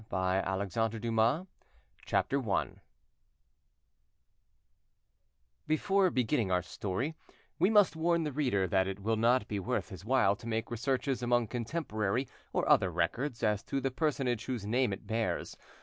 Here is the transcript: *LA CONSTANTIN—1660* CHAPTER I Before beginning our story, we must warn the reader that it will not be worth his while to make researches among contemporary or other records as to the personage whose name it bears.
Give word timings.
*LA 0.11 0.41
CONSTANTIN—1660* 0.41 1.45
CHAPTER 2.07 2.51
I 2.51 2.69
Before 5.67 6.09
beginning 6.09 6.49
our 6.51 6.63
story, 6.63 7.13
we 7.59 7.69
must 7.69 7.95
warn 7.95 8.23
the 8.23 8.31
reader 8.31 8.65
that 8.67 8.87
it 8.87 8.99
will 9.03 9.15
not 9.15 9.47
be 9.47 9.59
worth 9.59 9.89
his 9.89 10.03
while 10.03 10.35
to 10.37 10.47
make 10.47 10.71
researches 10.71 11.21
among 11.21 11.49
contemporary 11.49 12.27
or 12.51 12.67
other 12.67 12.89
records 12.89 13.43
as 13.43 13.61
to 13.61 13.79
the 13.79 13.91
personage 13.91 14.45
whose 14.45 14.65
name 14.65 14.91
it 14.91 15.05
bears. 15.05 15.55